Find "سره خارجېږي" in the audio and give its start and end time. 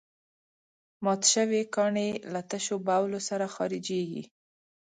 3.29-4.23